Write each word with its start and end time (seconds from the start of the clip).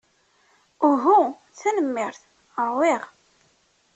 Uhu, 0.89 1.17
tanemmirt. 1.59 2.21
Ṛwiɣ. 2.67 3.01